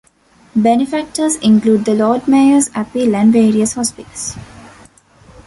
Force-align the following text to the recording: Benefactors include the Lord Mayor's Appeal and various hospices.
Benefactors 0.55 1.35
include 1.43 1.85
the 1.85 1.93
Lord 1.93 2.27
Mayor's 2.27 2.71
Appeal 2.73 3.15
and 3.15 3.31
various 3.31 3.73
hospices. 3.75 4.35